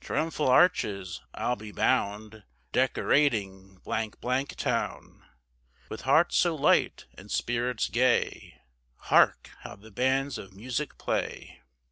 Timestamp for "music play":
10.52-11.60